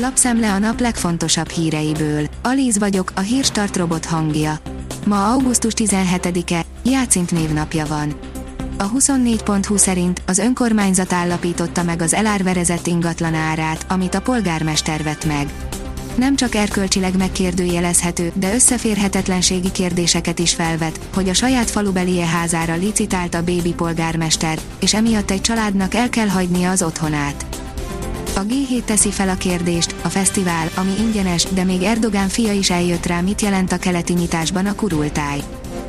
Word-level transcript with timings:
Lapszemle 0.00 0.52
a 0.52 0.58
nap 0.58 0.80
legfontosabb 0.80 1.48
híreiből. 1.48 2.26
Alíz 2.42 2.78
vagyok, 2.78 3.12
a 3.14 3.20
hírstart 3.20 3.76
robot 3.76 4.04
hangja. 4.04 4.58
Ma 5.06 5.32
augusztus 5.32 5.72
17-e, 5.76 6.64
Játszint 6.84 7.30
névnapja 7.30 7.86
van. 7.86 8.14
A 8.76 8.90
24.20 8.90 9.76
szerint 9.76 10.22
az 10.26 10.38
önkormányzat 10.38 11.12
állapította 11.12 11.82
meg 11.82 12.02
az 12.02 12.14
elárverezett 12.14 12.86
ingatlan 12.86 13.34
árát, 13.34 13.86
amit 13.88 14.14
a 14.14 14.20
polgármester 14.20 15.02
vett 15.02 15.24
meg. 15.24 15.52
Nem 16.14 16.36
csak 16.36 16.54
erkölcsileg 16.54 17.16
megkérdőjelezhető, 17.16 18.32
de 18.34 18.54
összeférhetetlenségi 18.54 19.70
kérdéseket 19.70 20.38
is 20.38 20.54
felvet, 20.54 21.00
hogy 21.14 21.28
a 21.28 21.34
saját 21.34 21.70
falubelie 21.70 22.26
házára 22.26 22.74
licitált 22.74 23.34
a 23.34 23.42
bébi 23.42 23.72
polgármester, 23.74 24.58
és 24.80 24.94
emiatt 24.94 25.30
egy 25.30 25.40
családnak 25.40 25.94
el 25.94 26.08
kell 26.08 26.28
hagynia 26.28 26.70
az 26.70 26.82
otthonát. 26.82 27.57
A 28.38 28.44
G7 28.44 28.84
teszi 28.84 29.10
fel 29.10 29.28
a 29.28 29.34
kérdést, 29.34 29.94
a 30.02 30.08
fesztivál, 30.08 30.70
ami 30.74 30.90
ingyenes, 30.98 31.44
de 31.44 31.64
még 31.64 31.82
Erdogán 31.82 32.28
fia 32.28 32.52
is 32.52 32.70
eljött 32.70 33.06
rá 33.06 33.20
mit 33.20 33.40
jelent 33.40 33.72
a 33.72 33.78
keleti 33.78 34.12
nyitásban 34.12 34.66
a 34.66 34.74
kurultáj. 34.74 35.40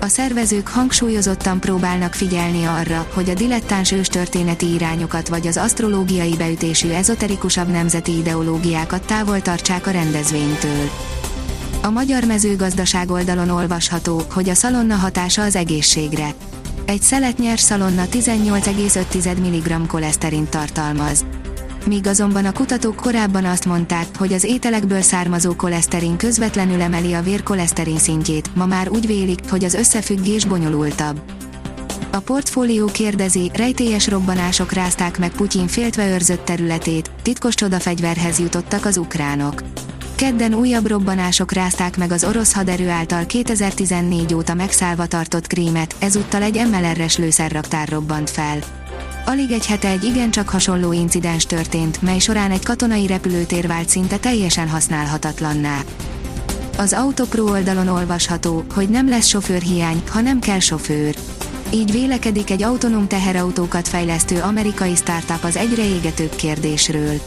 A 0.00 0.06
szervezők 0.06 0.68
hangsúlyozottan 0.68 1.60
próbálnak 1.60 2.14
figyelni 2.14 2.64
arra, 2.64 3.06
hogy 3.14 3.30
a 3.30 3.34
dilettáns 3.34 3.92
őstörténeti 3.92 4.72
irányokat 4.72 5.28
vagy 5.28 5.46
az 5.46 5.56
asztrológiai 5.56 6.36
beütésű 6.36 6.88
ezoterikusabb 6.88 7.68
nemzeti 7.68 8.16
ideológiákat 8.16 9.06
távol 9.06 9.42
tartsák 9.42 9.86
a 9.86 9.90
rendezvénytől. 9.90 10.90
A 11.82 11.90
magyar 11.90 12.24
mezőgazdaság 12.24 13.10
oldalon 13.10 13.48
olvasható, 13.48 14.22
hogy 14.30 14.48
a 14.48 14.54
szalonna 14.54 14.94
hatása 14.94 15.42
az 15.42 15.56
egészségre. 15.56 16.34
Egy 16.84 17.02
szelet 17.02 17.38
nyers 17.38 17.60
szalonna 17.60 18.04
18,5 18.10 19.36
mg 19.36 19.86
koleszterint 19.86 20.48
tartalmaz 20.48 21.24
míg 21.86 22.06
azonban 22.06 22.44
a 22.44 22.52
kutatók 22.52 22.96
korábban 22.96 23.44
azt 23.44 23.64
mondták, 23.64 24.06
hogy 24.16 24.32
az 24.32 24.44
ételekből 24.44 25.00
származó 25.00 25.54
koleszterin 25.56 26.16
közvetlenül 26.16 26.80
emeli 26.80 27.12
a 27.12 27.22
vér 27.22 27.42
koleszterin 27.42 27.98
szintjét, 27.98 28.54
ma 28.54 28.66
már 28.66 28.88
úgy 28.88 29.06
vélik, 29.06 29.38
hogy 29.50 29.64
az 29.64 29.74
összefüggés 29.74 30.44
bonyolultabb. 30.44 31.20
A 32.10 32.18
portfólió 32.18 32.86
kérdezi, 32.86 33.50
rejtélyes 33.54 34.08
robbanások 34.08 34.72
rázták 34.72 35.18
meg 35.18 35.30
Putyin 35.30 35.66
féltve 35.66 36.08
őrzött 36.08 36.44
területét, 36.44 37.10
titkos 37.22 37.54
csodafegyverhez 37.54 38.38
jutottak 38.38 38.84
az 38.84 38.96
ukránok. 38.96 39.62
Kedden 40.14 40.54
újabb 40.54 40.86
robbanások 40.86 41.52
rázták 41.52 41.96
meg 41.96 42.12
az 42.12 42.24
orosz 42.24 42.52
haderő 42.52 42.88
által 42.88 43.26
2014 43.26 44.34
óta 44.34 44.54
megszállva 44.54 45.06
tartott 45.06 45.46
krímet, 45.46 45.94
ezúttal 45.98 46.42
egy 46.42 46.66
MLR-es 46.70 47.16
lőszerraktár 47.16 47.88
robbant 47.88 48.30
fel. 48.30 48.58
Alig 49.26 49.50
egy 49.50 49.66
hete 49.66 49.88
egy 49.88 50.04
igencsak 50.04 50.48
hasonló 50.48 50.92
incidens 50.92 51.46
történt, 51.46 52.02
mely 52.02 52.18
során 52.18 52.50
egy 52.50 52.64
katonai 52.64 53.06
repülőtér 53.06 53.66
vált 53.66 53.88
szinte 53.88 54.16
teljesen 54.16 54.68
használhatatlanná. 54.68 55.80
Az 56.78 56.92
Autopro 56.92 57.44
oldalon 57.44 57.88
olvasható, 57.88 58.64
hogy 58.74 58.88
nem 58.88 59.08
lesz 59.08 59.26
sofőrhiány, 59.26 60.02
ha 60.10 60.20
nem 60.20 60.40
kell 60.40 60.58
sofőr. 60.58 61.16
Így 61.72 61.92
vélekedik 61.92 62.50
egy 62.50 62.62
autonóm 62.62 63.06
teherautókat 63.06 63.88
fejlesztő 63.88 64.40
amerikai 64.40 64.94
startup 64.94 65.44
az 65.44 65.56
egyre 65.56 65.84
égetőbb 65.84 66.34
kérdésről. 66.34 67.20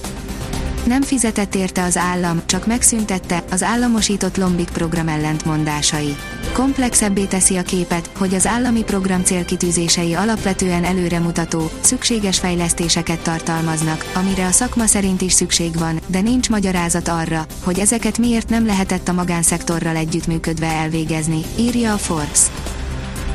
Nem 0.86 1.02
fizetett 1.02 1.56
érte 1.56 1.84
az 1.84 1.98
állam, 1.98 2.42
csak 2.46 2.68
megszüntette 2.68 3.44
az 3.52 3.64
államosított 3.64 4.38
Lombik 4.38 4.70
program 4.70 5.08
ellentmondásai 5.08 6.16
komplexebbé 6.56 7.24
teszi 7.24 7.58
a 7.58 7.62
képet, 7.62 8.10
hogy 8.18 8.34
az 8.34 8.48
állami 8.48 8.84
program 8.84 9.24
célkitűzései 9.24 10.14
alapvetően 10.14 10.84
előremutató, 10.84 11.70
szükséges 11.82 12.40
fejlesztéseket 12.40 13.20
tartalmaznak, 13.20 14.12
amire 14.16 14.46
a 14.46 14.52
szakma 14.52 14.86
szerint 14.86 15.22
is 15.22 15.34
szükség 15.34 15.78
van, 15.78 16.00
de 16.08 16.22
nincs 16.22 16.50
magyarázat 16.50 17.08
arra, 17.08 17.46
hogy 17.64 17.80
ezeket 17.80 18.18
miért 18.18 18.50
nem 18.50 18.66
lehetett 18.66 19.08
a 19.08 19.14
magánszektorral 19.14 19.96
együttműködve 19.96 20.68
elvégezni, 20.68 21.42
írja 21.58 21.94
a 21.94 21.98
Forbes. 21.98 22.40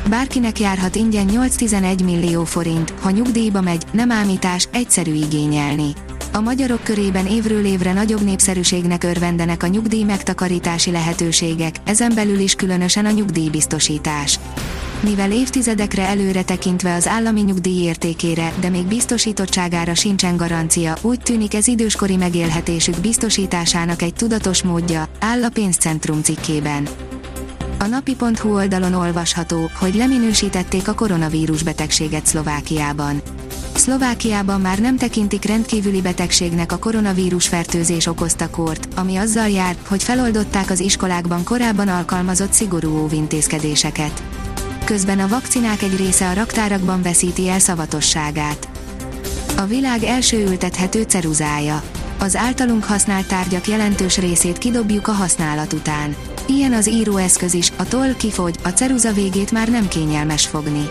Bárkinek 0.09 0.59
járhat 0.59 0.95
ingyen 0.95 1.27
8-11 1.31 2.03
millió 2.03 2.43
forint, 2.43 2.93
ha 3.01 3.09
nyugdíjba 3.09 3.61
megy, 3.61 3.83
nem 3.91 4.11
ámítás, 4.11 4.67
egyszerű 4.71 5.13
igényelni. 5.13 5.93
A 6.33 6.39
magyarok 6.39 6.83
körében 6.83 7.27
évről 7.27 7.65
évre 7.65 7.93
nagyobb 7.93 8.21
népszerűségnek 8.23 9.03
örvendenek 9.03 9.63
a 9.63 9.67
nyugdíj 9.67 10.03
megtakarítási 10.03 10.91
lehetőségek, 10.91 11.75
ezen 11.83 12.11
belül 12.15 12.39
is 12.39 12.55
különösen 12.55 13.05
a 13.05 13.11
nyugdíjbiztosítás. 13.11 14.39
Mivel 14.99 15.31
évtizedekre 15.31 16.07
előre 16.07 16.43
tekintve 16.43 16.95
az 16.95 17.07
állami 17.07 17.41
nyugdíj 17.41 17.83
értékére, 17.83 18.53
de 18.59 18.69
még 18.69 18.85
biztosítottságára 18.85 19.95
sincsen 19.95 20.37
garancia, 20.37 20.97
úgy 21.01 21.19
tűnik 21.19 21.53
ez 21.53 21.67
időskori 21.67 22.15
megélhetésük 22.15 22.97
biztosításának 22.97 24.01
egy 24.01 24.13
tudatos 24.13 24.63
módja, 24.63 25.07
áll 25.19 25.43
a 25.43 25.49
pénzcentrum 25.49 26.21
cikkében. 26.21 26.87
A 27.79 27.85
napi.hu 27.85 28.53
oldalon 28.53 28.93
olvasható, 28.93 29.69
hogy 29.79 29.95
leminősítették 29.95 30.87
a 30.87 30.93
koronavírus 30.93 31.63
betegséget 31.63 32.25
Szlovákiában. 32.25 33.21
Szlovákiában 33.75 34.61
már 34.61 34.79
nem 34.79 34.97
tekintik 34.97 35.45
rendkívüli 35.45 36.01
betegségnek 36.01 36.71
a 36.71 36.77
koronavírus 36.77 37.47
fertőzés 37.47 38.05
okozta 38.05 38.49
kort, 38.49 38.87
ami 38.95 39.15
azzal 39.15 39.49
jár, 39.49 39.75
hogy 39.87 40.03
feloldották 40.03 40.69
az 40.69 40.79
iskolákban 40.79 41.43
korábban 41.43 41.87
alkalmazott 41.87 42.53
szigorú 42.53 42.97
óvintézkedéseket. 42.97 44.23
Közben 44.83 45.19
a 45.19 45.27
vakcinák 45.27 45.81
egy 45.81 45.97
része 45.97 46.29
a 46.29 46.33
raktárakban 46.33 47.01
veszíti 47.01 47.49
el 47.49 47.59
szavatosságát. 47.59 48.67
A 49.57 49.65
világ 49.65 50.03
első 50.03 50.45
ültethető 50.47 51.01
ceruzája. 51.01 51.83
Az 52.19 52.35
általunk 52.35 52.83
használt 52.83 53.27
tárgyak 53.27 53.67
jelentős 53.67 54.17
részét 54.17 54.57
kidobjuk 54.57 55.07
a 55.07 55.11
használat 55.11 55.73
után. 55.73 56.15
Ilyen 56.47 56.73
az 56.73 56.89
íróeszköz 56.89 57.53
is, 57.53 57.71
a 57.75 57.83
toll 57.83 58.15
kifogy, 58.15 58.55
a 58.63 58.69
ceruza 58.69 59.11
végét 59.11 59.51
már 59.51 59.69
nem 59.69 59.87
kényelmes 59.87 60.47
fogni. 60.47 60.89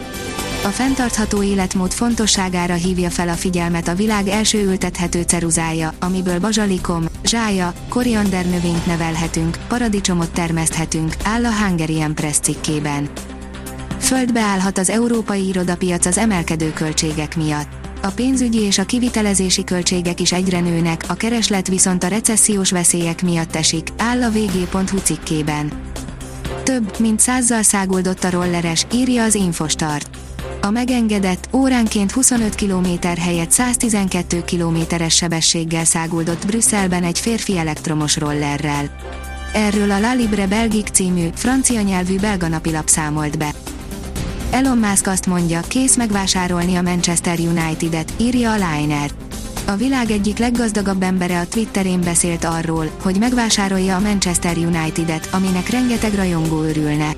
A 0.63 0.69
fenntartható 0.69 1.43
életmód 1.43 1.93
fontosságára 1.93 2.75
hívja 2.75 3.11
fel 3.11 3.29
a 3.29 3.33
figyelmet 3.33 3.89
a 3.89 3.95
világ 3.95 4.29
első 4.29 4.65
ültethető 4.65 5.23
ceruzája, 5.23 5.93
amiből 6.01 6.41
bazsalikom, 6.41 7.05
zsája, 7.25 7.73
koriander 7.89 8.47
növényt 8.47 8.87
nevelhetünk, 8.87 9.59
paradicsomot 9.69 10.31
termeszthetünk, 10.31 11.15
áll 11.25 11.45
a 11.45 11.53
Hungarian 11.53 12.15
Press 12.15 12.39
cikkében. 12.39 13.09
Földbe 13.99 14.41
állhat 14.41 14.79
az 14.79 14.91
európai 14.91 15.47
irodapiac 15.47 16.07
az 16.07 16.19
emelkedő 16.19 16.73
költségek 16.73 17.37
miatt. 17.37 17.69
A 18.03 18.09
pénzügyi 18.09 18.61
és 18.61 18.79
a 18.79 18.85
kivitelezési 18.85 19.65
költségek 19.65 20.21
is 20.21 20.33
egyre 20.33 20.61
nőnek, 20.61 21.05
a 21.09 21.15
kereslet 21.15 21.69
viszont 21.69 22.05
a 22.05 22.09
recessziós 22.09 22.71
veszélyek 22.71 23.23
miatt 23.23 23.57
esik, 23.57 23.89
áll 23.99 24.23
a 24.23 24.31
vg.hu 24.31 24.99
cikkében. 24.99 25.73
Több, 26.63 26.99
mint 26.99 27.21
százzal 27.21 27.63
száguldott 27.63 28.25
a 28.25 28.31
rolleres, 28.31 28.87
írja 28.93 29.23
az 29.23 29.35
Infostart. 29.35 30.20
A 30.63 30.71
megengedett, 30.71 31.49
óránként 31.53 32.13
25 32.13 32.55
km 32.55 32.87
helyett 33.19 33.51
112 33.51 34.45
km-es 34.45 35.15
sebességgel 35.15 35.85
száguldott 35.85 36.47
Brüsszelben 36.47 37.03
egy 37.03 37.19
férfi 37.19 37.59
elektromos 37.59 38.17
rollerrel. 38.17 38.91
Erről 39.53 39.91
a 39.91 40.01
La 40.01 40.15
Libre 40.15 40.47
Belgic 40.47 40.91
című, 40.91 41.29
francia 41.35 41.81
nyelvű 41.81 42.19
belga 42.19 42.49
napilap 42.49 42.89
számolt 42.89 43.39
be. 43.39 43.53
Elon 44.51 44.79
Musk 44.79 45.07
azt 45.07 45.27
mondja, 45.27 45.61
kész 45.69 45.97
megvásárolni 45.97 46.75
a 46.75 46.83
Manchester 46.83 47.39
United-et, 47.39 48.13
írja 48.17 48.53
a 48.53 48.55
Liner. 48.55 49.11
A 49.67 49.77
világ 49.77 50.11
egyik 50.11 50.39
leggazdagabb 50.39 51.03
embere 51.03 51.39
a 51.39 51.47
Twitterén 51.47 52.01
beszélt 52.01 52.45
arról, 52.45 52.91
hogy 53.03 53.19
megvásárolja 53.19 53.97
a 53.97 54.01
Manchester 54.01 54.57
United-et, 54.57 55.29
aminek 55.33 55.69
rengeteg 55.69 56.15
rajongó 56.15 56.63
örülne. 56.63 57.15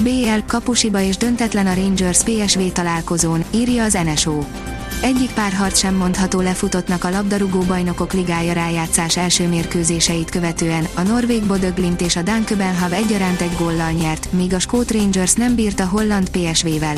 BL 0.00 0.46
kapusiba 0.46 1.00
és 1.00 1.16
döntetlen 1.16 1.66
a 1.66 1.74
Rangers 1.74 2.22
PSV 2.22 2.60
találkozón, 2.72 3.44
írja 3.50 3.84
az 3.84 3.98
NSO. 4.04 4.38
Egyik 5.02 5.30
párharc 5.30 5.78
sem 5.78 5.94
mondható 5.94 6.40
lefutottnak 6.40 7.04
a 7.04 7.10
labdarúgó 7.10 7.60
bajnokok 7.60 8.12
ligája 8.12 8.52
rájátszás 8.52 9.16
első 9.16 9.48
mérkőzéseit 9.48 10.30
követően, 10.30 10.86
a 10.94 11.02
Norvég 11.02 11.42
Bodöglint 11.42 12.00
és 12.00 12.16
a 12.16 12.22
Dán 12.22 12.44
Köbenhav 12.44 12.92
egyaránt 12.92 13.40
egy 13.40 13.56
góllal 13.58 13.90
nyert, 13.90 14.32
míg 14.32 14.54
a 14.54 14.58
Skót 14.58 14.90
Rangers 14.90 15.32
nem 15.32 15.54
bírt 15.54 15.80
a 15.80 15.86
holland 15.86 16.30
PSV-vel. 16.30 16.96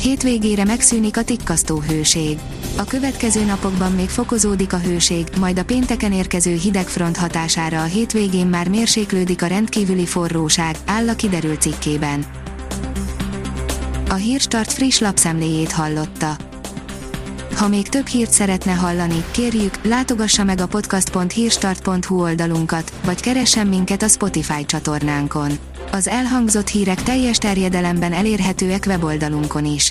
Hétvégére 0.00 0.64
megszűnik 0.64 1.16
a 1.16 1.24
tikkasztó 1.24 1.80
hőség. 1.88 2.38
A 2.76 2.84
következő 2.84 3.44
napokban 3.44 3.92
még 3.92 4.08
fokozódik 4.08 4.72
a 4.72 4.78
hőség, 4.78 5.26
majd 5.38 5.58
a 5.58 5.64
pénteken 5.64 6.12
érkező 6.12 6.54
hidegfront 6.54 7.16
hatására 7.16 7.80
a 7.80 7.84
hétvégén 7.84 8.46
már 8.46 8.68
mérséklődik 8.68 9.42
a 9.42 9.46
rendkívüli 9.46 10.06
forróság, 10.06 10.76
áll 10.86 11.08
a 11.08 11.14
kiderült 11.14 11.60
cikkében. 11.60 12.24
A 14.08 14.14
Hírstart 14.14 14.72
friss 14.72 14.98
lapszemléjét 14.98 15.72
hallotta. 15.72 16.36
Ha 17.56 17.68
még 17.68 17.88
több 17.88 18.06
hírt 18.06 18.30
szeretne 18.30 18.72
hallani, 18.72 19.24
kérjük, 19.30 19.84
látogassa 19.84 20.44
meg 20.44 20.60
a 20.60 20.66
podcast.hírstart.hu 20.66 22.20
oldalunkat, 22.20 22.92
vagy 23.04 23.20
keressen 23.20 23.66
minket 23.66 24.02
a 24.02 24.08
Spotify 24.08 24.64
csatornánkon. 24.64 25.58
Az 25.92 26.08
elhangzott 26.08 26.68
hírek 26.68 27.02
teljes 27.02 27.38
terjedelemben 27.38 28.12
elérhetőek 28.12 28.84
weboldalunkon 28.86 29.64
is. 29.64 29.90